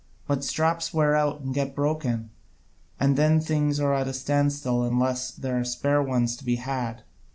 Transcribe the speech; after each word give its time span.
But 0.27 0.43
straps 0.43 0.91
wear 0.95 1.15
out 1.15 1.41
and 1.41 1.53
get 1.53 1.75
broken 1.75 2.31
and 2.99 3.15
then 3.17 3.39
things 3.39 3.79
are 3.79 3.93
at 3.93 4.07
a 4.07 4.13
standstill 4.13 4.81
unless 4.83 5.29
there 5.29 5.59
are 5.59 5.63
spare 5.63 6.01
ones 6.01 6.35
to 6.37 6.43
be 6.43 6.55
had. 6.55 7.03